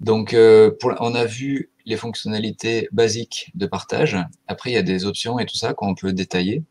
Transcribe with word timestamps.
Donc, 0.00 0.34
euh, 0.34 0.70
pour, 0.80 0.94
on 1.00 1.14
a 1.14 1.24
vu 1.24 1.70
les 1.86 1.96
fonctionnalités 1.96 2.88
basiques 2.92 3.50
de 3.54 3.66
partage. 3.66 4.16
Après, 4.46 4.70
il 4.70 4.74
y 4.74 4.78
a 4.78 4.82
des 4.82 5.06
options 5.06 5.38
et 5.38 5.46
tout 5.46 5.56
ça 5.56 5.72
qu'on 5.72 5.94
peut 5.94 6.12
détailler. 6.12 6.64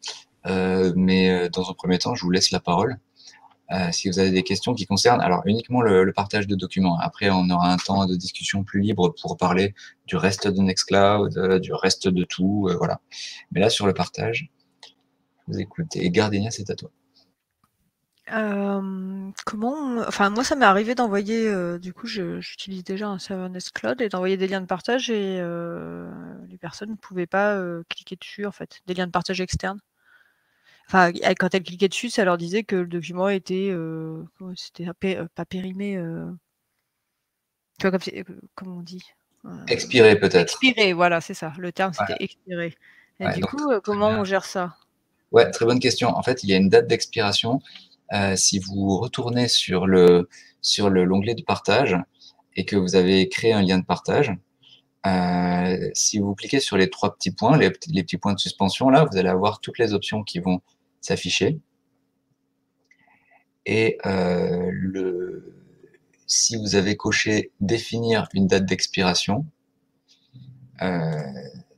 Euh, 0.47 0.93
mais 0.95 1.29
euh, 1.29 1.49
dans 1.49 1.69
un 1.69 1.73
premier 1.73 1.97
temps, 1.97 2.15
je 2.15 2.23
vous 2.23 2.31
laisse 2.31 2.51
la 2.51 2.59
parole. 2.59 2.99
Euh, 3.71 3.91
si 3.91 4.09
vous 4.09 4.19
avez 4.19 4.29
des 4.29 4.43
questions 4.43 4.75
qui 4.75 4.85
concernent, 4.85 5.21
alors 5.21 5.41
uniquement 5.45 5.81
le, 5.81 6.11
partage 6.13 6.45
de 6.47 6.55
documents. 6.55 6.99
Après, 6.99 7.29
on 7.31 7.49
aura 7.49 7.71
un 7.71 7.77
temps 7.77 8.05
de 8.05 8.15
discussion 8.15 8.63
plus 8.63 8.81
libre 8.81 9.15
pour 9.21 9.37
parler 9.37 9.73
du 10.05 10.17
reste 10.17 10.47
de 10.47 10.61
Nextcloud, 10.61 11.59
du 11.59 11.73
reste 11.73 12.07
de 12.07 12.23
tout, 12.23 12.69
voilà. 12.77 13.01
Mais 13.51 13.59
là, 13.59 13.71
sur 13.71 13.87
le 13.87 13.93
partage, 13.93 14.49
vous 15.47 15.59
écoutez. 15.59 16.05
Et 16.05 16.11
Gardenia, 16.11 16.51
c'est 16.51 16.69
à 16.69 16.75
toi. 16.75 16.91
Euh, 18.33 19.29
comment, 19.45 19.99
enfin 20.07 20.31
moi 20.31 20.43
ça 20.43 20.55
m'est 20.55 20.65
arrivé 20.65 20.95
d'envoyer, 20.95 21.47
euh, 21.47 21.77
du 21.77 21.93
coup 21.93 22.07
j'utilise 22.07 22.83
déjà 22.83 23.07
un 23.07 23.19
serveur 23.19 23.49
Nextcloud 23.49 24.01
et 24.01 24.09
d'envoyer 24.09 24.35
des 24.35 24.47
liens 24.47 24.61
de 24.61 24.65
partage 24.65 25.11
et 25.11 25.37
euh, 25.39 26.09
les 26.49 26.57
personnes 26.57 26.89
ne 26.89 26.95
pouvaient 26.95 27.27
pas 27.27 27.61
cliquer 27.87 28.15
dessus 28.15 28.47
en 28.47 28.51
fait, 28.51 28.81
des 28.87 28.95
liens 28.95 29.05
de 29.05 29.11
partage 29.11 29.41
externes. 29.41 29.79
Enfin, 30.87 31.11
quand 31.11 31.53
elles 31.53 31.63
cliquaient 31.63 31.87
dessus, 31.87 32.09
ça 32.09 32.25
leur 32.25 32.37
disait 32.37 32.63
que 32.63 32.75
le 32.75 32.87
document 32.87 33.29
était, 33.29 33.75
c'était 34.55 34.87
pas 35.35 35.45
périmé, 35.45 36.01
tu 37.79 37.87
vois 37.87 37.91
comme, 37.91 38.35
comment 38.55 38.77
on 38.77 38.81
dit 38.81 39.03
Expiré 39.67 40.19
peut-être. 40.19 40.41
Expiré, 40.41 40.93
voilà, 40.93 41.21
c'est 41.21 41.35
ça. 41.35 41.53
Le 41.59 41.71
terme 41.71 41.93
c'était 41.93 42.23
expiré. 42.23 42.75
Et 43.19 43.29
du 43.33 43.41
coup, 43.41 43.71
comment 43.83 44.09
on 44.09 44.23
gère 44.23 44.45
ça? 44.45 44.75
Ouais, 45.31 45.49
très 45.51 45.65
bonne 45.65 45.79
question. 45.79 46.09
En 46.09 46.23
fait, 46.23 46.43
il 46.43 46.49
y 46.49 46.53
a 46.53 46.57
une 46.57 46.69
date 46.69 46.87
d'expiration 46.87 47.61
euh, 48.13 48.35
si 48.35 48.59
vous 48.59 48.97
retournez 48.97 49.47
sur 49.47 49.87
le 49.87 50.29
sur 50.61 50.89
le 50.89 51.03
l'onglet 51.03 51.35
de 51.35 51.43
partage 51.43 51.97
et 52.55 52.65
que 52.65 52.75
vous 52.75 52.95
avez 52.95 53.29
créé 53.29 53.53
un 53.53 53.61
lien 53.61 53.79
de 53.79 53.85
partage, 53.85 54.31
euh, 55.07 55.89
si 55.93 56.19
vous 56.19 56.35
cliquez 56.35 56.59
sur 56.59 56.77
les 56.77 56.89
trois 56.89 57.15
petits 57.15 57.31
points, 57.31 57.57
les, 57.57 57.71
petits 57.71 58.17
points 58.17 58.33
de 58.33 58.39
suspension 58.39 58.89
là, 58.89 59.05
vous 59.05 59.17
allez 59.17 59.29
avoir 59.29 59.59
toutes 59.59 59.79
les 59.79 59.93
options 59.93 60.23
qui 60.23 60.39
vont 60.39 60.61
s'afficher. 61.01 61.59
Et 63.65 63.97
euh, 64.05 65.41
si 66.27 66.55
vous 66.55 66.75
avez 66.75 66.95
coché 66.95 67.51
définir 67.59 68.27
une 68.33 68.47
date 68.47 68.65
d'expiration, 68.65 69.45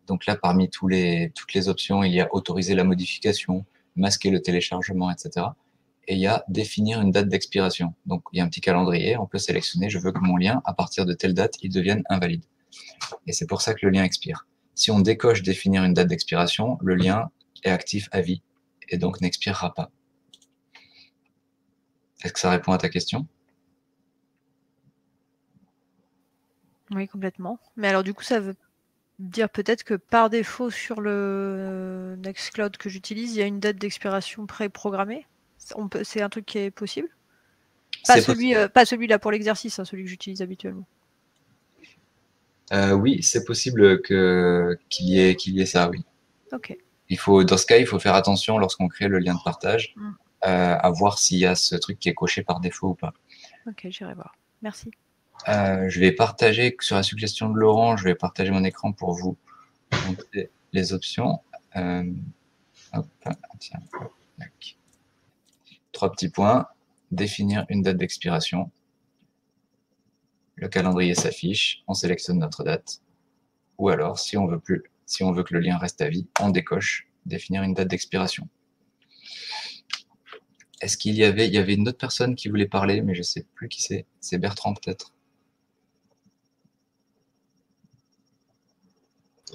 donc 0.07 0.25
là 0.25 0.35
parmi 0.35 0.69
toutes 0.69 0.91
les 0.91 1.69
options, 1.69 2.03
il 2.03 2.13
y 2.13 2.21
a 2.21 2.33
autoriser 2.33 2.75
la 2.75 2.83
modification, 2.83 3.65
masquer 3.95 4.29
le 4.29 4.41
téléchargement, 4.41 5.11
etc 5.11 5.47
et 6.07 6.13
il 6.15 6.19
y 6.19 6.27
a 6.27 6.43
définir 6.47 7.01
une 7.01 7.11
date 7.11 7.27
d'expiration. 7.27 7.93
Donc, 8.05 8.23
il 8.31 8.37
y 8.37 8.41
a 8.41 8.43
un 8.45 8.47
petit 8.47 8.61
calendrier, 8.61 9.17
on 9.17 9.25
peut 9.25 9.37
sélectionner, 9.37 9.89
je 9.89 9.99
veux 9.99 10.11
que 10.11 10.19
mon 10.19 10.37
lien, 10.37 10.61
à 10.65 10.73
partir 10.73 11.05
de 11.05 11.13
telle 11.13 11.33
date, 11.33 11.55
il 11.61 11.71
devienne 11.71 12.03
invalide. 12.09 12.43
Et 13.25 13.33
c'est 13.33 13.47
pour 13.47 13.61
ça 13.61 13.73
que 13.73 13.85
le 13.85 13.91
lien 13.91 14.03
expire. 14.03 14.47
Si 14.73 14.91
on 14.91 14.99
décoche 14.99 15.41
définir 15.41 15.83
une 15.83 15.93
date 15.93 16.07
d'expiration, 16.07 16.77
le 16.81 16.95
lien 16.95 17.29
est 17.63 17.69
actif 17.69 18.07
à 18.11 18.21
vie 18.21 18.41
et 18.89 18.97
donc 18.97 19.21
n'expirera 19.21 19.73
pas. 19.73 19.91
Est-ce 22.23 22.33
que 22.33 22.39
ça 22.39 22.51
répond 22.51 22.71
à 22.71 22.77
ta 22.77 22.89
question? 22.89 23.27
Oui, 26.91 27.07
complètement. 27.07 27.59
Mais 27.75 27.89
alors 27.89 28.03
du 28.03 28.13
coup, 28.13 28.23
ça 28.23 28.39
veut 28.39 28.55
dire 29.19 29.49
peut-être 29.49 29.83
que 29.83 29.95
par 29.95 30.29
défaut 30.29 30.69
sur 30.69 31.01
le 31.01 32.15
Nextcloud 32.23 32.77
que 32.77 32.87
j'utilise, 32.87 33.35
il 33.35 33.39
y 33.39 33.41
a 33.41 33.45
une 33.45 33.59
date 33.59 33.77
d'expiration 33.77 34.45
préprogrammée? 34.45 35.25
C'est 36.03 36.21
un 36.21 36.29
truc 36.29 36.45
qui 36.45 36.59
est 36.59 36.71
possible? 36.71 37.09
Pas 38.05 38.21
celui, 38.21 38.55
euh, 38.55 38.67
pas 38.67 38.85
celui-là 38.85 39.19
pour 39.19 39.31
l'exercice, 39.31 39.79
hein, 39.79 39.85
celui 39.85 40.03
que 40.03 40.09
j'utilise 40.09 40.41
habituellement. 40.41 40.87
Euh, 42.73 42.91
oui, 42.91 43.23
c'est 43.23 43.45
possible 43.45 44.01
que, 44.01 44.77
qu'il, 44.89 45.07
y 45.07 45.19
ait, 45.19 45.35
qu'il 45.35 45.55
y 45.55 45.61
ait 45.61 45.65
ça, 45.65 45.89
oui. 45.89 46.03
Ok. 46.51 46.77
Il 47.09 47.17
faut, 47.17 47.43
dans 47.43 47.57
ce 47.57 47.65
cas, 47.65 47.77
il 47.77 47.87
faut 47.87 47.99
faire 47.99 48.15
attention 48.15 48.57
lorsqu'on 48.57 48.87
crée 48.89 49.07
le 49.07 49.19
lien 49.19 49.35
de 49.35 49.43
partage 49.43 49.93
mm. 49.95 50.09
euh, 50.45 50.77
à 50.77 50.89
voir 50.89 51.17
s'il 51.17 51.39
y 51.39 51.45
a 51.45 51.55
ce 51.55 51.75
truc 51.75 51.99
qui 51.99 52.09
est 52.09 52.13
coché 52.13 52.43
par 52.43 52.59
défaut 52.59 52.89
ou 52.89 52.95
pas. 52.95 53.13
Ok, 53.67 53.87
j'irai 53.89 54.13
voir. 54.13 54.35
Merci. 54.61 54.91
je 55.47 55.99
vais 55.99 56.11
partager, 56.11 56.75
sur 56.79 56.95
la 56.95 57.03
suggestion 57.03 57.49
de 57.49 57.57
Laurent, 57.57 57.95
je 57.95 58.03
vais 58.03 58.15
partager 58.15 58.51
mon 58.51 58.63
écran 58.63 58.91
pour 58.91 59.13
vous 59.13 59.37
montrer 60.05 60.49
les 60.73 60.93
options. 60.93 61.39
hop, 61.75 63.05
tiens, 63.59 63.79
Trois 65.97 66.11
petits 66.11 66.29
points. 66.29 66.67
Définir 67.09 67.65
une 67.69 67.81
date 67.81 67.97
d'expiration. 67.97 68.69
Le 70.53 70.67
calendrier 70.67 71.15
s'affiche. 71.15 71.81
On 71.87 71.95
sélectionne 71.95 72.37
notre 72.37 72.63
date. 72.63 73.01
Ou 73.79 73.89
alors, 73.89 74.19
si 74.19 74.37
on 74.37 74.45
veut 74.45 74.59
plus, 74.59 74.83
si 75.07 75.23
on 75.23 75.31
veut 75.31 75.41
que 75.41 75.55
le 75.55 75.59
lien 75.59 75.75
reste 75.75 75.99
à 76.01 76.07
vie, 76.07 76.27
on 76.39 76.51
décoche 76.51 77.07
définir 77.25 77.63
une 77.63 77.73
date 77.73 77.87
d'expiration. 77.87 78.47
Est-ce 80.81 80.97
qu'il 80.97 81.15
y 81.15 81.23
avait, 81.23 81.47
il 81.47 81.53
y 81.55 81.57
avait 81.57 81.73
une 81.73 81.87
autre 81.87 81.97
personne 81.97 82.35
qui 82.35 82.47
voulait 82.47 82.67
parler, 82.67 83.01
mais 83.01 83.15
je 83.15 83.21
ne 83.21 83.23
sais 83.23 83.47
plus 83.55 83.67
qui 83.67 83.81
c'est. 83.81 84.05
C'est 84.19 84.37
Bertrand 84.37 84.75
peut-être. 84.75 85.15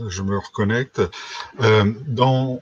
Je 0.09 0.23
me 0.23 0.39
reconnecte. 0.39 1.01
Euh, 1.61 1.95
dans 2.09 2.61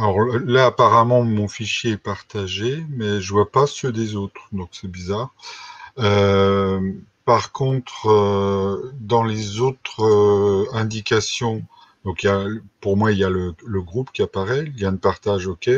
alors 0.00 0.18
là, 0.46 0.64
apparemment, 0.64 1.22
mon 1.22 1.46
fichier 1.46 1.92
est 1.92 1.96
partagé, 1.98 2.82
mais 2.88 3.20
je 3.20 3.32
vois 3.34 3.50
pas 3.50 3.66
ceux 3.66 3.92
des 3.92 4.16
autres, 4.16 4.40
donc 4.50 4.70
c'est 4.72 4.88
bizarre. 4.90 5.34
Euh, 5.98 6.92
par 7.26 7.52
contre, 7.52 8.08
euh, 8.08 8.94
dans 8.98 9.24
les 9.24 9.60
autres 9.60 10.02
euh, 10.02 10.64
indications, 10.72 11.62
donc 12.06 12.22
il 12.22 12.26
y 12.26 12.30
a, 12.30 12.46
pour 12.80 12.96
moi, 12.96 13.12
il 13.12 13.18
y 13.18 13.24
a 13.24 13.28
le, 13.28 13.54
groupe 13.82 14.10
qui 14.10 14.22
apparaît, 14.22 14.64
lien 14.74 14.92
de 14.92 14.96
partage, 14.96 15.46
OK. 15.46 15.68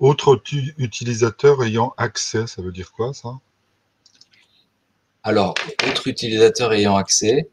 Autre 0.00 0.40
utilisateur 0.78 1.62
ayant 1.62 1.92
accès, 1.98 2.46
ça 2.46 2.62
veut 2.62 2.72
dire 2.72 2.90
quoi 2.90 3.12
ça? 3.12 3.34
Alors, 5.24 5.54
autre 5.86 6.08
utilisateur 6.08 6.72
ayant 6.72 6.96
accès, 6.96 7.50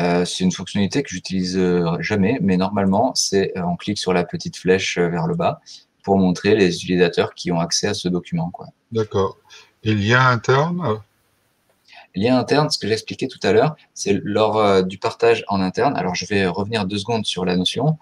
euh, 0.00 0.24
c'est 0.24 0.44
une 0.44 0.52
fonctionnalité 0.52 1.02
que 1.02 1.10
j'utilise 1.10 1.56
euh, 1.58 1.96
jamais, 2.00 2.38
mais 2.40 2.56
normalement, 2.56 3.14
c'est 3.14 3.56
euh, 3.56 3.62
on 3.64 3.76
clique 3.76 3.98
sur 3.98 4.12
la 4.12 4.24
petite 4.24 4.56
flèche 4.56 4.98
vers 4.98 5.26
le 5.26 5.34
bas 5.34 5.60
pour 6.02 6.18
montrer 6.18 6.54
les 6.54 6.74
utilisateurs 6.76 7.34
qui 7.34 7.52
ont 7.52 7.60
accès 7.60 7.88
à 7.88 7.94
ce 7.94 8.08
document. 8.08 8.50
D'accord. 8.90 9.36
Et 9.84 9.94
lien 9.94 10.26
interne 10.26 11.00
Lien 12.14 12.38
interne, 12.38 12.68
ce 12.68 12.78
que 12.78 12.86
j'expliquais 12.86 13.26
tout 13.26 13.38
à 13.42 13.52
l'heure, 13.52 13.74
c'est 13.94 14.20
lors 14.22 14.84
du 14.84 14.98
partage 14.98 15.44
en 15.48 15.62
interne. 15.62 15.96
Alors, 15.96 16.14
je 16.14 16.26
vais 16.26 16.46
revenir 16.46 16.84
deux 16.84 16.98
secondes 16.98 17.24
sur 17.24 17.46
la 17.46 17.56
notion. 17.56 17.96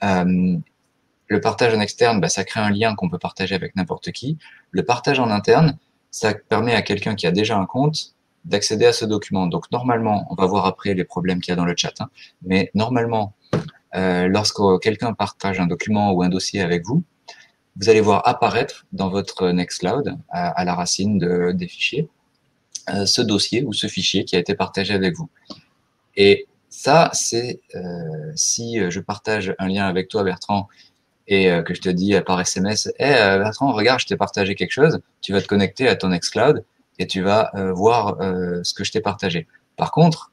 le 0.00 1.40
partage 1.40 1.74
en 1.74 1.80
externe, 1.80 2.20
bah, 2.20 2.28
ça 2.28 2.44
crée 2.44 2.60
un 2.60 2.70
lien 2.70 2.94
qu'on 2.94 3.08
peut 3.08 3.18
partager 3.18 3.56
avec 3.56 3.74
n'importe 3.74 4.12
qui. 4.12 4.38
Le 4.70 4.84
partage 4.84 5.18
en 5.18 5.28
interne, 5.28 5.76
ça 6.12 6.34
permet 6.34 6.74
à 6.74 6.82
quelqu'un 6.82 7.16
qui 7.16 7.26
a 7.26 7.32
déjà 7.32 7.58
un 7.58 7.66
compte 7.66 8.14
d'accéder 8.48 8.86
à 8.86 8.92
ce 8.92 9.04
document. 9.04 9.46
Donc 9.46 9.70
normalement, 9.70 10.26
on 10.30 10.34
va 10.34 10.46
voir 10.46 10.66
après 10.66 10.94
les 10.94 11.04
problèmes 11.04 11.40
qu'il 11.40 11.52
y 11.52 11.54
a 11.54 11.56
dans 11.56 11.64
le 11.64 11.74
chat, 11.76 11.94
hein, 12.00 12.08
mais 12.42 12.70
normalement, 12.74 13.34
euh, 13.94 14.28
lorsque 14.28 14.60
quelqu'un 14.82 15.12
partage 15.12 15.60
un 15.60 15.66
document 15.66 16.12
ou 16.12 16.22
un 16.22 16.28
dossier 16.28 16.60
avec 16.60 16.84
vous, 16.84 17.02
vous 17.76 17.88
allez 17.88 18.00
voir 18.00 18.26
apparaître 18.26 18.86
dans 18.92 19.08
votre 19.08 19.50
Nextcloud, 19.50 20.16
à, 20.30 20.64
la 20.64 20.74
racine 20.74 21.18
de, 21.18 21.52
des 21.52 21.68
fichiers, 21.68 22.08
euh, 22.90 23.06
ce 23.06 23.22
dossier 23.22 23.62
ou 23.64 23.72
ce 23.72 23.86
fichier 23.86 24.24
qui 24.24 24.34
a 24.34 24.38
été 24.38 24.54
partagé 24.54 24.94
avec 24.94 25.14
vous. 25.16 25.28
Et 26.16 26.48
ça, 26.70 27.10
c'est 27.12 27.60
euh, 27.76 28.32
si 28.34 28.78
je 28.90 29.00
partage 29.00 29.54
un 29.58 29.68
lien 29.68 29.86
avec 29.86 30.08
toi, 30.08 30.24
Bertrand, 30.24 30.68
et 31.30 31.50
que 31.66 31.74
je 31.74 31.82
te 31.82 31.90
dis 31.90 32.18
par 32.26 32.40
SMS, 32.40 32.90
hey, 32.98 33.38
Bertrand, 33.38 33.72
regarde, 33.72 34.00
je 34.00 34.06
t'ai 34.06 34.16
partagé 34.16 34.54
quelque 34.54 34.72
chose, 34.72 35.00
tu 35.20 35.34
vas 35.34 35.42
te 35.42 35.46
connecter 35.46 35.86
à 35.86 35.94
ton 35.94 36.08
Nextcloud, 36.08 36.64
et 36.98 37.06
tu 37.06 37.22
vas 37.22 37.50
euh, 37.54 37.72
voir 37.72 38.20
euh, 38.20 38.62
ce 38.62 38.74
que 38.74 38.84
je 38.84 38.92
t'ai 38.92 39.00
partagé. 39.00 39.46
Par 39.76 39.92
contre, 39.92 40.32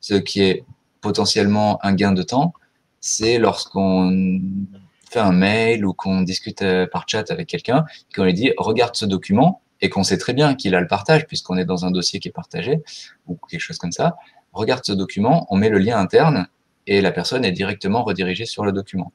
ce 0.00 0.14
qui 0.14 0.42
est 0.42 0.64
potentiellement 1.00 1.84
un 1.84 1.94
gain 1.94 2.12
de 2.12 2.22
temps, 2.22 2.54
c'est 3.00 3.38
lorsqu'on 3.38 4.40
fait 5.10 5.20
un 5.20 5.32
mail 5.32 5.84
ou 5.84 5.92
qu'on 5.92 6.22
discute 6.22 6.62
euh, 6.62 6.86
par 6.86 7.04
chat 7.08 7.30
avec 7.30 7.48
quelqu'un, 7.48 7.84
qu'on 8.14 8.24
lui 8.24 8.34
dit 8.34 8.52
regarde 8.56 8.96
ce 8.96 9.04
document 9.04 9.60
et 9.80 9.90
qu'on 9.90 10.04
sait 10.04 10.18
très 10.18 10.32
bien 10.32 10.54
qu'il 10.54 10.74
a 10.74 10.80
le 10.80 10.86
partage 10.86 11.26
puisqu'on 11.26 11.56
est 11.56 11.64
dans 11.64 11.84
un 11.84 11.90
dossier 11.90 12.20
qui 12.20 12.28
est 12.28 12.32
partagé 12.32 12.82
ou 13.26 13.38
quelque 13.48 13.60
chose 13.60 13.78
comme 13.78 13.92
ça. 13.92 14.16
Regarde 14.52 14.84
ce 14.84 14.92
document, 14.92 15.46
on 15.50 15.56
met 15.56 15.68
le 15.68 15.78
lien 15.78 15.98
interne 15.98 16.46
et 16.86 17.00
la 17.00 17.12
personne 17.12 17.44
est 17.44 17.52
directement 17.52 18.04
redirigée 18.04 18.46
sur 18.46 18.64
le 18.64 18.72
document. 18.72 19.12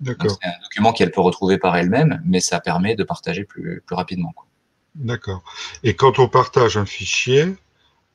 D'accord. 0.00 0.30
C'est 0.40 0.48
un 0.48 0.62
document 0.62 0.92
qu'elle 0.92 1.10
peut 1.10 1.20
retrouver 1.20 1.58
par 1.58 1.76
elle-même, 1.76 2.22
mais 2.24 2.38
ça 2.38 2.60
permet 2.60 2.94
de 2.94 3.02
partager 3.02 3.44
plus, 3.44 3.82
plus 3.84 3.96
rapidement. 3.96 4.32
Quoi. 4.36 4.46
D'accord. 4.94 5.42
Et 5.84 5.94
quand 5.94 6.18
on 6.18 6.28
partage 6.28 6.76
un 6.76 6.86
fichier, 6.86 7.54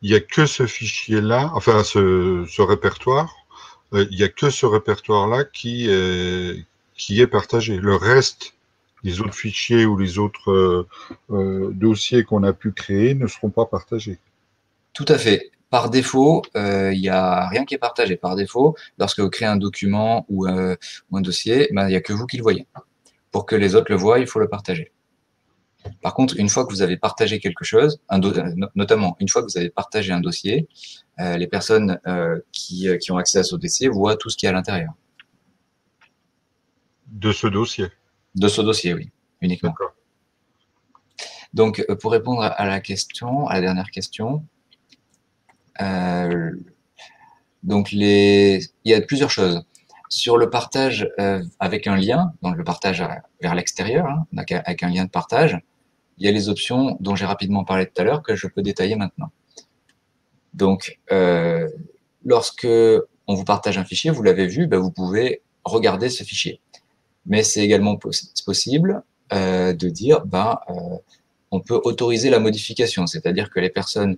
il 0.03 0.09
n'y 0.09 0.15
a 0.15 0.19
que 0.19 0.45
ce 0.45 0.67
fichier-là, 0.67 1.49
enfin 1.55 1.83
ce, 1.83 2.61
répertoire, 2.61 3.33
euh, 3.93 4.05
il 4.11 4.17
n'y 4.17 4.23
a 4.23 4.29
que 4.29 4.49
ce 4.49 4.65
répertoire-là 4.65 5.45
qui 5.45 5.89
est, 5.89 6.65
qui 6.95 7.21
est 7.21 7.27
partagé. 7.27 7.77
Le 7.77 7.95
reste, 7.95 8.53
les 9.03 9.21
autres 9.21 9.33
fichiers 9.33 9.85
ou 9.85 9.97
les 9.97 10.19
autres 10.19 10.51
euh, 10.51 10.87
euh, 11.31 11.71
dossiers 11.71 12.25
qu'on 12.25 12.43
a 12.43 12.51
pu 12.51 12.73
créer 12.73 13.13
ne 13.15 13.27
seront 13.27 13.49
pas 13.49 13.65
partagés. 13.65 14.19
Tout 14.91 15.05
à 15.07 15.17
fait. 15.17 15.51
par 15.69 15.89
défaut, 15.89 16.43
il 16.53 16.99
n'y 16.99 17.09
a 17.09 17.47
rien 17.47 17.65
qui 17.65 17.73
est 17.73 17.79
partagé. 17.79 18.15
Par 18.17 18.35
défaut, 18.35 18.75
lorsque 18.99 19.21
vous 19.21 19.29
créez 19.29 19.47
un 19.47 19.55
document 19.55 20.25
ou, 20.29 20.45
un 20.45 20.77
dossier, 21.21 21.69
ben, 21.71 21.87
il 21.87 21.91
n'y 21.91 21.95
a 21.95 22.01
que 22.01 22.13
vous 22.13 22.27
qui 22.27 22.37
le 22.37 22.43
voyez. 22.43 22.67
Pour 23.31 23.45
que 23.47 23.55
les 23.55 23.73
autres 23.73 23.89
le 23.89 23.97
voient, 23.97 24.19
il 24.19 24.27
faut 24.27 24.39
le 24.39 24.47
partager. 24.47 24.91
Par 26.01 26.13
contre, 26.13 26.37
une 26.37 26.49
fois 26.49 26.65
que 26.65 26.71
vous 26.71 26.81
avez 26.81 26.97
partagé 26.97 27.39
quelque 27.39 27.63
chose, 27.63 28.01
notamment 28.75 29.15
une 29.19 29.29
fois 29.29 29.41
que 29.41 29.47
vous 29.51 29.57
avez 29.57 29.69
partagé 29.69 30.11
un 30.11 30.21
dossier, 30.21 30.67
les 31.19 31.47
personnes 31.47 31.99
qui, 32.51 32.87
qui, 32.99 33.11
ont 33.11 33.17
accès 33.17 33.39
à 33.39 33.43
ce 33.43 33.55
dossier 33.55 33.89
voient 33.89 34.15
tout 34.15 34.29
ce 34.29 34.37
qui 34.37 34.45
est 34.45 34.49
à 34.49 34.53
l'intérieur. 34.53 34.93
De 37.07 37.31
ce 37.31 37.47
dossier? 37.47 37.87
De 38.35 38.47
ce 38.47 38.61
dossier, 38.61 38.93
oui, 38.93 39.11
uniquement. 39.41 39.75
Donc, 41.53 41.85
pour 42.01 42.11
répondre 42.11 42.41
à 42.41 42.65
la 42.65 42.79
question, 42.79 43.47
à 43.47 43.55
la 43.55 43.61
dernière 43.61 43.91
question, 43.91 44.43
euh, 45.81 46.51
donc, 47.63 47.91
les... 47.91 48.59
il 48.83 48.91
y 48.91 48.93
a 48.93 49.01
plusieurs 49.01 49.29
choses. 49.29 49.65
Sur 50.09 50.37
le 50.37 50.49
partage 50.49 51.09
euh, 51.19 51.43
avec 51.59 51.87
un 51.87 51.95
lien, 51.95 52.33
donc 52.43 52.55
le 52.55 52.63
partage 52.63 53.03
vers 53.41 53.55
l'extérieur, 53.55 54.07
hein, 54.07 54.27
avec 54.65 54.83
un 54.83 54.89
lien 54.89 55.05
de 55.05 55.09
partage, 55.09 55.59
il 56.17 56.25
y 56.25 56.29
a 56.29 56.31
les 56.31 56.49
options 56.49 56.97
dont 56.99 57.15
j'ai 57.15 57.25
rapidement 57.25 57.63
parlé 57.63 57.85
tout 57.85 58.01
à 58.01 58.03
l'heure 58.03 58.21
que 58.21 58.35
je 58.35 58.47
peux 58.47 58.61
détailler 58.61 58.95
maintenant. 58.95 59.31
Donc, 60.53 60.99
euh, 61.11 61.67
lorsque 62.23 62.67
on 63.27 63.33
vous 63.35 63.45
partage 63.45 63.77
un 63.77 63.85
fichier, 63.85 64.11
vous 64.11 64.23
l'avez 64.23 64.47
vu, 64.47 64.67
ben, 64.67 64.79
vous 64.79 64.91
pouvez 64.91 65.41
regarder 65.63 66.09
ce 66.09 66.23
fichier. 66.23 66.59
Mais 67.25 67.43
c'est 67.43 67.61
également 67.61 67.97
possible 67.97 69.03
euh, 69.31 69.73
de 69.73 69.89
dire, 69.89 70.25
ben, 70.25 70.59
euh, 70.69 70.73
on 71.51 71.59
peut 71.61 71.79
autoriser 71.83 72.29
la 72.29 72.39
modification, 72.39 73.07
c'est-à-dire 73.07 73.49
que 73.49 73.59
les 73.59 73.69
personnes 73.69 74.17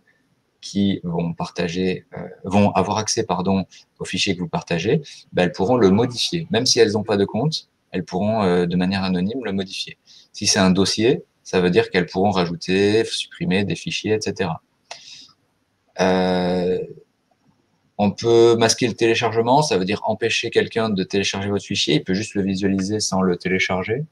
qui 0.62 1.00
vont 1.04 1.34
partager, 1.34 2.06
euh, 2.18 2.28
vont 2.44 2.72
avoir 2.72 2.98
accès 2.98 3.24
pardon, 3.24 3.66
au 4.00 4.06
fichier 4.06 4.36
que 4.36 4.42
vous 4.42 4.48
partagez, 4.48 5.04
ben, 5.32 5.44
elles 5.44 5.52
pourront 5.52 5.78
le 5.78 5.92
modifier. 5.92 6.48
Même 6.50 6.66
si 6.66 6.80
elles 6.80 6.94
n'ont 6.94 7.04
pas 7.04 7.18
de 7.18 7.26
compte, 7.26 7.70
elles 7.92 8.04
pourront 8.04 8.66
de 8.66 8.76
manière 8.76 9.04
anonyme 9.04 9.46
le 9.46 9.54
modifier. 9.54 9.98
Si 10.34 10.48
c'est 10.48 10.60
un 10.60 10.72
dossier, 10.72 11.24
ça 11.46 11.62
veut 11.62 11.70
dire 11.70 11.90
qu'elles 11.90 12.08
pourront 12.08 12.32
rajouter, 12.32 13.06
supprimer 13.06 13.64
des 13.64 13.76
fichiers, 13.76 14.14
etc. 14.14 14.50
Euh, 16.02 16.80
on 17.98 18.12
peut 18.12 18.58
masquer 18.58 18.88
le 18.88 18.94
téléchargement, 18.94 19.62
ça 19.62 19.78
veut 19.78 19.86
dire 19.86 20.02
empêcher 20.04 20.50
quelqu'un 20.50 20.90
de 20.90 21.04
télécharger 21.04 21.48
votre 21.48 21.64
fichier, 21.64 21.96
il 21.96 22.04
peut 22.04 22.14
juste 22.14 22.36
le 22.36 22.42
visualiser 22.42 23.00
sans 23.00 23.22
le 23.22 23.38
télécharger. 23.38 24.04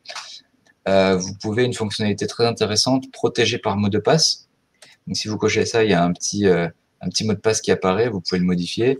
vous 0.88 1.34
pouvez, 1.42 1.66
une 1.66 1.74
fonctionnalité 1.74 2.26
très 2.28 2.46
intéressante, 2.46 3.12
protéger 3.12 3.58
par 3.58 3.76
mot 3.76 3.90
de 3.90 4.00
passe. 4.00 4.48
Donc, 5.08 5.18
si 5.18 5.28
vous 5.28 5.38
cochez 5.38 5.66
ça, 5.66 5.84
il 5.84 5.92
y 5.92 5.94
a 5.94 6.04
un 6.04 6.14
petit, 6.14 6.48
euh, 6.48 6.68
un 7.02 7.10
petit 7.10 7.26
mot 7.26 7.34
de 7.34 7.40
passe 7.40 7.62
qui 7.62 7.72
apparaît. 7.72 8.10
Vous 8.10 8.22
pouvez 8.22 8.40
le 8.40 8.46
modifier. 8.46 9.00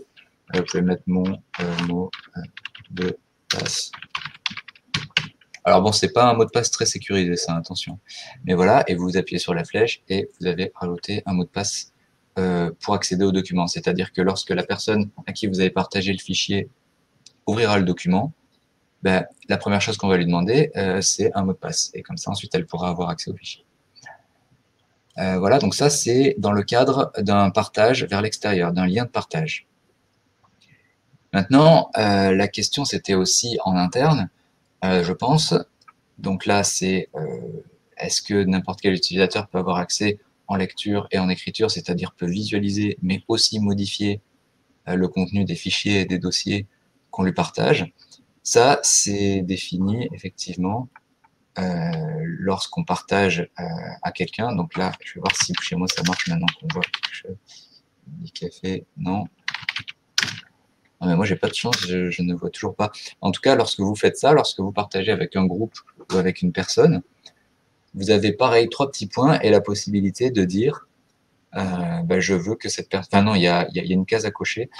Euh, 0.54 0.58
vous 0.58 0.64
pouvez 0.64 0.82
mettre 0.82 1.02
mon 1.06 1.24
euh, 1.60 1.86
mot 1.86 2.10
de 2.90 3.16
passe. 3.48 3.90
Alors 5.64 5.82
bon, 5.82 5.92
c'est 5.92 6.12
pas 6.12 6.28
un 6.30 6.34
mot 6.34 6.44
de 6.44 6.50
passe 6.50 6.70
très 6.70 6.86
sécurisé, 6.86 7.36
ça, 7.36 7.56
attention. 7.56 7.98
Mais 8.44 8.54
voilà, 8.54 8.84
et 8.86 8.94
vous 8.94 9.16
appuyez 9.16 9.38
sur 9.38 9.54
la 9.54 9.64
flèche 9.64 10.02
et 10.08 10.28
vous 10.38 10.46
avez 10.46 10.72
rajouté 10.74 11.22
un 11.26 11.32
mot 11.32 11.44
de 11.44 11.48
passe 11.48 11.92
pour 12.80 12.94
accéder 12.94 13.24
au 13.24 13.32
document. 13.32 13.66
C'est-à-dire 13.68 14.12
que 14.12 14.20
lorsque 14.20 14.50
la 14.50 14.64
personne 14.64 15.10
à 15.26 15.32
qui 15.32 15.46
vous 15.46 15.60
avez 15.60 15.70
partagé 15.70 16.12
le 16.12 16.18
fichier 16.18 16.68
ouvrira 17.46 17.78
le 17.78 17.84
document, 17.84 18.32
ben, 19.02 19.24
la 19.48 19.56
première 19.56 19.80
chose 19.80 19.96
qu'on 19.96 20.08
va 20.08 20.16
lui 20.16 20.26
demander, 20.26 20.70
c'est 21.00 21.30
un 21.34 21.44
mot 21.44 21.52
de 21.52 21.58
passe. 21.58 21.90
Et 21.94 22.02
comme 22.02 22.16
ça, 22.16 22.30
ensuite, 22.30 22.54
elle 22.54 22.66
pourra 22.66 22.88
avoir 22.90 23.08
accès 23.08 23.30
au 23.30 23.36
fichier. 23.36 23.64
Euh, 25.18 25.38
voilà, 25.38 25.58
donc 25.58 25.74
ça, 25.74 25.90
c'est 25.90 26.34
dans 26.38 26.52
le 26.52 26.62
cadre 26.62 27.12
d'un 27.18 27.50
partage 27.50 28.04
vers 28.04 28.20
l'extérieur, 28.20 28.72
d'un 28.72 28.86
lien 28.86 29.04
de 29.04 29.10
partage. 29.10 29.66
Maintenant, 31.32 31.90
euh, 31.96 32.34
la 32.34 32.48
question, 32.48 32.84
c'était 32.84 33.14
aussi 33.14 33.58
en 33.64 33.76
interne, 33.76 34.20
euh, 34.22 34.26
je 34.84 35.12
pense. 35.12 35.54
Donc 36.18 36.46
là, 36.46 36.64
c'est 36.64 37.08
est-ce 37.96 38.22
que 38.22 38.44
n'importe 38.44 38.80
quel 38.80 38.94
utilisateur 38.94 39.48
peut 39.48 39.58
avoir 39.58 39.76
accès 39.78 40.18
en 40.46 40.56
lecture 40.56 41.08
et 41.10 41.18
en 41.18 41.28
écriture, 41.28 41.70
c'est-à-dire 41.70 42.12
peut 42.12 42.28
visualiser, 42.28 42.98
mais 43.02 43.22
aussi 43.28 43.60
modifier 43.60 44.20
le 44.86 45.08
contenu 45.08 45.44
des 45.44 45.54
fichiers 45.54 46.00
et 46.00 46.04
des 46.04 46.18
dossiers 46.18 46.66
qu'on 47.10 47.22
lui 47.24 47.32
partage? 47.32 47.92
Ça, 48.42 48.78
c'est 48.82 49.40
défini 49.40 50.08
effectivement 50.12 50.88
euh, 51.56 52.24
lorsqu'on 52.40 52.82
partage 52.82 53.48
euh, 53.60 53.64
à 54.02 54.10
quelqu'un. 54.10 54.54
Donc 54.56 54.76
là, 54.76 54.90
je 55.04 55.14
vais 55.14 55.20
voir 55.20 55.36
si 55.36 55.52
chez 55.62 55.76
moi 55.76 55.86
ça 55.86 56.02
marche 56.02 56.26
maintenant 56.28 56.46
qu'on 56.60 56.66
voit 56.72 56.82
quelque 56.82 57.14
chose. 57.14 57.36
café, 58.34 58.84
non. 58.96 59.24
Non, 61.04 61.10
mais 61.10 61.16
moi, 61.16 61.26
j'ai 61.26 61.36
pas 61.36 61.48
de 61.48 61.54
chance, 61.54 61.76
je, 61.86 62.22
ne 62.22 62.34
vois 62.34 62.48
toujours 62.48 62.74
pas. 62.74 62.90
En 63.20 63.30
tout 63.30 63.42
cas, 63.42 63.56
lorsque 63.56 63.80
vous 63.80 63.94
faites 63.94 64.16
ça, 64.16 64.32
lorsque 64.32 64.60
vous 64.60 64.72
partagez 64.72 65.12
avec 65.12 65.36
un 65.36 65.44
groupe 65.44 65.74
ou 66.12 66.16
avec 66.16 66.40
une 66.40 66.50
personne, 66.50 67.02
vous 67.94 68.10
avez 68.10 68.32
pareil 68.32 68.70
trois 68.70 68.90
petits 68.90 69.06
points 69.06 69.38
et 69.40 69.50
la 69.50 69.60
possibilité 69.60 70.30
de 70.30 70.44
dire 70.44 70.88
euh, 71.56 72.02
ben, 72.04 72.20
je 72.20 72.34
veux 72.34 72.54
que 72.56 72.68
cette 72.68 72.88
personne. 72.88 73.08
Enfin, 73.12 73.22
non, 73.22 73.34
il 73.34 73.42
y 73.42 73.48
a, 73.48 73.68
y 73.72 73.80
a, 73.80 73.84
une 73.84 74.06
case 74.06 74.24
à 74.24 74.30
cocher. 74.30 74.70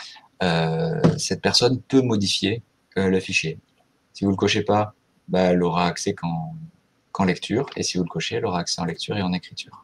Euh, 0.43 1.01
cette 1.19 1.43
personne 1.43 1.81
peut 1.83 2.01
modifier 2.01 2.63
euh, 2.97 3.09
le 3.09 3.21
fichier. 3.21 3.59
Si 4.15 4.25
vous 4.25 4.31
ne 4.31 4.37
le 4.37 4.39
cochez 4.39 4.63
pas, 4.63 4.95
bah, 5.29 5.43
elle 5.43 5.63
aura 5.63 5.87
accès 5.87 6.15
qu'en 6.15 7.25
lecture. 7.25 7.67
Et 7.77 7.83
si 7.83 7.99
vous 7.99 8.05
le 8.05 8.09
cochez, 8.09 8.37
elle 8.37 8.47
aura 8.47 8.61
accès 8.61 8.81
en 8.81 8.87
lecture 8.87 9.17
et 9.17 9.23
en 9.23 9.33
écriture. 9.33 9.84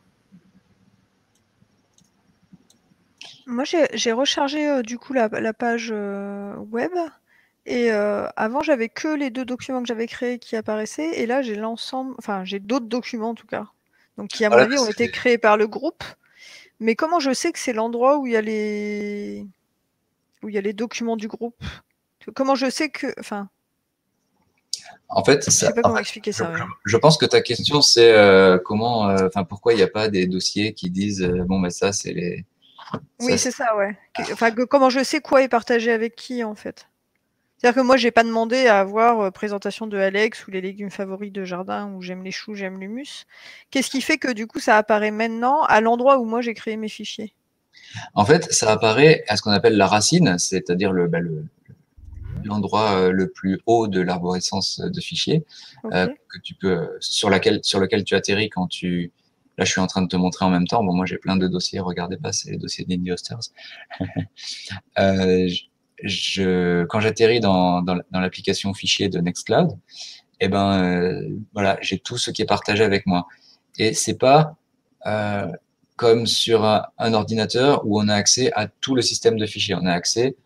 Moi, 3.51 3.65
j'ai 3.65 4.13
rechargé 4.13 4.69
euh, 4.69 4.83
du 4.83 4.99
coup 4.99 5.13
la, 5.13 5.29
page 5.53 5.91
euh, 5.93 6.55
web. 6.57 6.93
Et 7.67 7.93
euh, 7.93 8.27
avant, 8.37 8.63
j'avais 8.63 8.89
que 8.89 9.09
les 9.09 9.31
deux 9.31 9.45
documents 9.45 9.83
que 9.83 9.89
j'avais 9.89 10.07
créés 10.07 10.39
qui 10.39 10.57
apparaissaient. 10.57 11.21
Et 11.21 11.27
là, 11.27 11.43
j'ai 11.43 11.57
l'ensemble, 11.57 12.15
enfin, 12.19 12.45
j'ai 12.45 12.59
d'autres 12.59 12.87
documents 12.87 13.31
en 13.31 13.35
tout 13.35 13.47
cas. 13.47 13.67
Donc, 14.17 14.29
qui, 14.29 14.45
à 14.45 14.51
mon 14.51 14.57
avis, 14.57 14.79
ont 14.79 14.87
été 14.87 15.11
créés 15.11 15.39
par 15.39 15.57
le 15.57 15.67
groupe. 15.67 16.03
Mais 16.79 16.95
comment 16.95 17.21
je 17.21 17.33
sais 17.33 17.53
que 17.53 17.59
c'est 17.59 17.73
l'endroit 17.73 18.19
où 18.19 18.27
il 18.27 18.33
y 18.33 18.37
a 18.37 18.41
les 18.41 19.47
où 20.43 20.49
il 20.49 20.55
y 20.55 20.59
a 20.59 20.63
les 20.63 20.73
documents 20.73 21.17
du 21.17 21.29
groupe? 21.29 21.63
Comment 22.35 22.55
je 22.55 22.71
sais 22.71 22.89
que, 22.89 23.09
enfin, 23.19 23.51
en 25.09 25.25
fait, 25.25 25.45
je 25.45 25.51
sais 25.51 25.73
pas 25.73 25.83
comment 25.83 25.99
expliquer 25.99 26.33
ça. 26.33 26.53
Je 26.85 26.97
pense 26.97 27.19
que 27.19 27.27
ta 27.27 27.41
question, 27.41 27.83
c'est 27.83 28.13
euh, 28.13 28.59
comment, 28.59 29.09
euh, 29.09 29.27
enfin, 29.27 29.43
pourquoi 29.45 29.73
il 29.73 29.77
n'y 29.77 29.83
a 29.83 29.89
pas 29.89 30.09
des 30.09 30.27
dossiers 30.27 30.73
qui 30.73 30.89
disent 30.89 31.23
euh, 31.23 31.45
bon, 31.45 31.61
ben 31.61 31.71
ça, 31.71 31.93
c'est 31.93 32.13
les. 32.13 32.45
Oui, 33.21 33.39
c'est 33.39 33.51
ça, 33.51 33.77
ouais. 33.77 33.97
Enfin, 34.33 34.51
comment 34.51 34.91
je 34.91 35.03
sais 35.03 35.21
quoi 35.21 35.43
est 35.43 35.49
partagé 35.49 35.93
avec 35.93 36.17
qui, 36.17 36.43
en 36.45 36.55
fait. 36.55 36.89
C'est-à-dire 37.57 37.83
que 37.83 37.87
moi, 37.87 37.97
j'ai 37.99 38.11
pas 38.11 38.25
demandé 38.25 38.67
à 38.69 38.81
avoir 38.81 39.31
présentation 39.33 39.87
de 39.87 39.99
Alex 39.99 40.47
ou 40.47 40.51
les 40.51 40.63
légumes 40.63 40.91
favoris 40.91 41.31
de 41.31 41.45
jardin 41.45 41.93
ou 41.93 42.01
j'aime 42.01 42.25
les 42.25 42.31
choux, 42.31 42.55
j'aime 42.55 42.81
l'humus. 42.81 43.27
Qu'est-ce 43.71 43.91
qui 43.91 44.01
fait 44.01 44.17
que 44.17 44.33
du 44.33 44.47
coup, 44.47 44.61
ça 44.61 44.79
apparaît 44.79 45.11
maintenant 45.11 45.63
à 45.65 45.83
l'endroit 45.83 46.19
où 46.19 46.25
moi 46.25 46.41
j'ai 46.41 46.55
créé 46.55 46.79
mes 46.79 46.89
fichiers? 46.89 47.35
En 48.15 48.25
fait, 48.25 48.51
ça 48.51 48.71
apparaît 48.71 49.25
à 49.29 49.37
ce 49.37 49.43
qu'on 49.43 49.51
appelle 49.51 49.77
la 49.77 49.87
racine, 49.87 50.39
c'est-à-dire 50.39 50.93
le, 50.93 51.07
bah, 51.07 51.21
le, 51.21 51.45
l'endroit 52.45 52.93
euh, 52.93 53.13
le 53.13 53.29
plus 53.29 53.61
haut 53.67 53.89
de 53.89 54.01
l'arborescence 54.01 54.81
de 54.81 55.01
fichiers 55.01 55.45
euh, 55.93 56.07
que 56.29 56.39
tu 56.39 56.55
peux 56.55 56.97
sur 57.01 57.31
laquelle 57.31 57.61
sur 57.63 57.81
lequel 57.81 58.05
tu 58.05 58.15
atterris 58.15 58.51
quand 58.51 58.67
tu 58.67 59.13
là 59.61 59.65
je 59.65 59.71
suis 59.71 59.81
en 59.81 59.87
train 59.87 60.03
de 60.03 60.09
te 60.09 60.17
montrer 60.17 60.45
en 60.45 60.51
même 60.51 60.67
temps 60.67 60.83
bon 60.83 60.95
moi 60.95 61.07
j'ai 61.07 61.19
plein 61.19 61.37
de 61.37 61.47
dossiers 61.47 61.79
regardez 61.79 62.17
pas 62.17 62.33
c'est 62.33 62.51
les 62.51 62.57
dossiers 62.57 62.85
d'Indie 62.85 63.13
Hosters 63.13 63.39
euh, 64.99 65.49
je, 66.03 66.85
quand 66.85 67.01
j'atterris 67.01 67.41
dans, 67.41 67.83
dans, 67.83 68.01
l'application 68.11 68.73
fichier 68.75 69.09
de 69.09 69.19
Nextcloud, 69.21 69.79
eh 70.41 70.49
ben 70.49 71.23
voilà, 71.53 71.79
j'ai 71.81 71.99
tout 71.99 72.17
ce 72.17 72.31
qui 72.31 72.43
est 72.43 72.47
partagé 72.47 72.85
avec 72.85 73.07
moi. 73.07 73.27
Et 73.79 73.93
c'est 73.95 74.19
pas 74.19 74.57
comme 75.97 76.27
sur 76.27 76.65
un, 76.65 76.87
un, 76.99 77.13
ordinateur 77.13 77.83
où 77.85 78.01
on 78.01 78.09
a 78.09 78.15
accès 78.15 78.51
à 78.55 78.67
tout 78.67 78.95
le 78.95 79.03
système 79.03 79.37
de 79.37 79.47
fichiers. 79.47 79.75
On 79.75 79.87
a 79.87 79.93
accès 79.93 80.37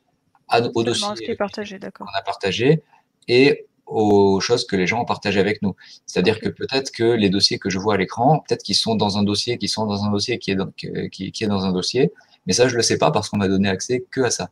au 0.74 0.82
dossier 0.82 1.36
qu'on 1.36 2.04
a 2.04 2.22
partagé 2.22 2.82
et 3.28 3.66
aux 3.86 4.40
choses 4.40 4.66
que 4.66 4.76
les 4.76 4.86
gens 4.86 5.02
ont 5.02 5.04
partagées 5.04 5.40
avec 5.40 5.62
nous. 5.62 5.76
C'est-à-dire 6.06 6.40
que 6.40 6.48
peut-être 6.48 6.90
que 6.90 7.04
les 7.04 7.30
dossiers 7.30 7.58
que 7.58 7.70
je 7.70 7.78
vois 7.78 7.94
à 7.94 7.96
l'écran, 7.96 8.42
peut-être 8.46 8.62
qu'ils 8.62 8.76
sont 8.76 8.94
dans 8.94 9.18
un 9.18 9.22
dossier, 9.22 9.58
qui 9.58 9.68
sont 9.68 9.86
dans 9.86 10.04
un 10.04 10.10
dossier, 10.10 10.38
qui 10.38 10.50
est 10.50 10.56
dans, 10.56 10.70
qui, 10.70 11.32
est 11.38 11.46
dans 11.46 11.64
un 11.64 11.72
dossier, 11.72 12.12
mais 12.46 12.52
ça, 12.52 12.66
je 12.68 12.72
ne 12.72 12.78
le 12.78 12.82
sais 12.82 12.98
pas 12.98 13.10
parce 13.10 13.28
qu'on 13.28 13.38
m'a 13.38 13.48
donné 13.48 13.68
accès 13.68 14.04
que 14.10 14.22
à 14.22 14.30
ça. 14.30 14.50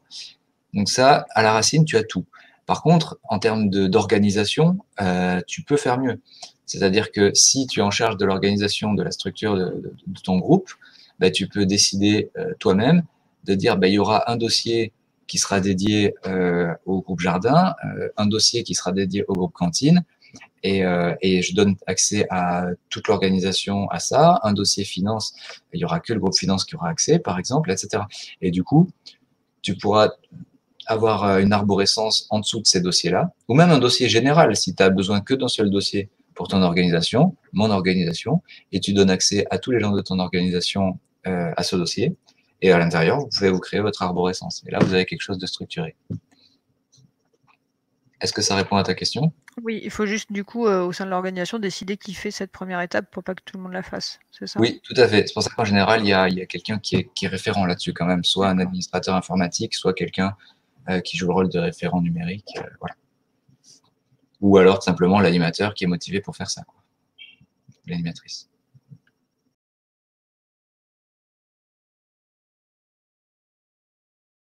Donc 0.75 0.89
ça, 0.89 1.27
à 1.31 1.43
la 1.43 1.53
racine, 1.53 1.85
tu 1.85 1.97
as 1.97 2.05
tout. 2.05 2.25
Par 2.67 2.83
contre, 2.83 3.19
en 3.25 3.39
termes 3.39 3.69
d'organisation, 3.69 4.79
euh, 5.01 5.41
tu 5.47 5.63
peux 5.63 5.77
faire 5.77 5.99
mieux. 5.99 6.21
C'est-à-dire 6.65 7.11
que 7.11 7.33
si 7.35 7.67
tu 7.67 7.81
es 7.81 7.83
en 7.83 7.91
charge 7.91 8.17
de 8.17 8.25
l'organisation 8.25 8.95
de 8.95 9.03
la 9.03 9.11
structure 9.11 9.57
de, 9.57 9.93
ton 10.23 10.39
groupe, 10.39 10.71
bah, 11.19 11.31
tu 11.31 11.49
peux 11.49 11.67
décider 11.67 12.31
euh, 12.39 12.55
toi-même 12.59 13.03
de 13.45 13.55
dire 13.55 13.77
bah, 13.77 13.89
il 13.89 13.95
y 13.95 13.99
aura 13.99 14.31
un 14.31 14.37
dossier 14.37 14.93
qui 15.33 15.39
sera 15.39 15.61
dédié 15.61 16.15
euh, 16.27 16.75
au 16.85 17.01
groupe 17.01 17.21
jardin, 17.21 17.75
euh, 17.87 18.11
un 18.19 18.27
dossier 18.27 18.65
qui 18.65 18.75
sera 18.75 18.93
dédié 18.93 19.25
au 19.29 19.33
groupe 19.33 19.55
cantine, 19.55 20.05
et, 20.63 20.85
euh, 20.85 21.15
et, 21.23 21.41
je 21.41 21.55
donne 21.55 21.75
accès 21.87 22.27
à 22.29 22.67
toute 22.91 23.09
l'organisation 23.09 23.89
à 23.89 23.99
ça. 23.99 24.41
Un 24.43 24.53
dossier 24.53 24.85
finance, 24.85 25.33
il 25.73 25.81
y 25.81 25.87
aura 25.87 26.01
que 26.01 26.13
le 26.13 26.21
groupe 26.21 26.37
finance 26.37 26.67
qui 26.67 26.77
aura 26.77 26.91
accès, 26.91 27.19
par 27.19 27.39
exemple, 27.39 27.71
etc. 27.71 28.03
Et 28.43 28.51
du 28.51 28.63
coup, 28.63 28.91
tu 29.63 29.75
pourras 29.75 30.11
avoir 30.85 31.39
une 31.39 31.55
arborescence 31.55 32.27
en 32.29 32.41
dessous 32.41 32.61
de 32.61 32.67
ces 32.67 32.83
dossiers-là, 32.83 33.33
ou 33.49 33.55
même 33.55 33.71
un 33.71 33.79
dossier 33.79 34.11
général 34.11 34.55
si 34.55 34.75
tu 34.75 34.83
as 34.83 34.91
besoin 34.91 35.23
que 35.23 35.33
d'un 35.33 35.49
seul 35.49 35.71
dossier 35.71 36.11
pour 36.35 36.47
ton 36.47 36.61
organisation, 36.61 37.37
mon 37.55 37.71
organisation, 37.71 38.43
et 38.71 38.81
tu 38.81 38.93
donnes 38.93 39.09
accès 39.09 39.47
à 39.49 39.57
tous 39.57 39.71
les 39.71 39.81
gens 39.81 39.93
de 39.93 40.03
ton 40.03 40.19
organisation 40.19 40.99
à 41.25 41.63
ce 41.63 41.77
dossier. 41.77 42.17
Et 42.63 42.71
à 42.71 42.79
l'intérieur, 42.79 43.19
vous 43.19 43.29
pouvez 43.29 43.51
vous 43.51 43.59
créer 43.59 43.81
votre 43.81 44.03
arborescence. 44.03 44.63
Et 44.67 44.71
là, 44.71 44.79
vous 44.79 44.95
avez 44.95 45.05
quelque 45.05 45.21
chose 45.21 45.39
de 45.39 45.47
structuré. 45.47 45.97
Est-ce 48.21 48.33
que 48.33 48.41
ça 48.41 48.55
répond 48.55 48.77
à 48.77 48.85
ta 48.85 48.95
question? 48.95 49.33
Oui, 49.65 49.81
il 49.83 49.91
faut 49.91 50.07
juste, 50.07 50.31
du 50.33 50.45
coup, 50.45 50.69
euh, 50.69 50.85
au 50.85 50.93
sein 50.93 51.05
de 51.05 51.11
l'organisation, 51.11 51.59
décider 51.59 51.97
qui 51.97 52.15
fait 52.15 52.31
cette 52.31 52.53
première 52.53 52.81
étape 52.81 53.11
pour 53.11 53.25
pas 53.25 53.35
que 53.35 53.43
tout 53.45 53.57
le 53.57 53.65
monde 53.65 53.73
la 53.73 53.83
fasse. 53.83 54.21
C'est 54.31 54.47
ça? 54.47 54.61
Oui, 54.61 54.81
tout 54.85 54.95
à 54.97 55.09
fait. 55.09 55.27
C'est 55.27 55.35
pour 55.35 55.43
ça 55.43 55.51
qu'en 55.51 55.65
général, 55.65 56.03
il 56.03 56.09
y 56.09 56.13
a, 56.13 56.47
quelqu'un 56.47 56.79
qui 56.79 56.95
est, 56.95 57.11
qui 57.15 57.25
est, 57.25 57.29
référent 57.29 57.67
là-dessus 57.67 57.93
quand 57.93 58.07
même, 58.07 58.23
soit 58.23 58.49
un 58.49 58.61
administrateur 58.61 59.17
informatique, 59.17 59.75
soit 59.75 59.93
quelqu'un 59.93 60.37
euh, 60.89 61.01
qui 61.01 61.17
joue 61.17 61.27
le 61.27 61.35
rôle 61.35 61.49
de 61.49 61.59
référent 61.59 62.01
numérique. 62.01 62.49
Euh, 62.59 62.63
voilà. 62.79 62.95
Ou 64.41 64.57
alors, 64.57 64.79
tout 64.79 64.85
simplement, 64.85 65.19
l'animateur 65.19 65.75
qui 65.75 65.83
est 65.83 65.89
motivé 65.89 66.21
pour 66.21 66.37
faire 66.37 66.49
ça. 66.49 66.63
L'animatrice. 67.87 68.52